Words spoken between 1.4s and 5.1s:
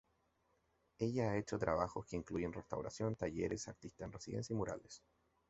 trabajos que incluyen restauración, talleres, artistas en residencia y murales.